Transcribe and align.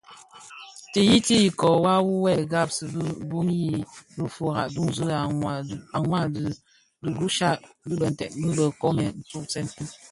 Ti 0.91 0.99
yiyiti 1.07 1.33
ikōō 1.49 1.69
wua 1.83 1.93
wu 2.05 2.13
bë 2.23 2.33
ghaksi 2.51 2.83
bi 2.93 3.03
duň 3.29 3.47
yi 3.61 3.71
lufira 4.17 4.63
duňzi 4.75 5.03
a 5.97 5.99
mwadingusha 6.09 7.49
Bitënten 7.87 8.33
bi 8.41 8.49
bë 8.57 8.65
nkoomèn 8.71 9.11
ntusèn. 9.21 9.67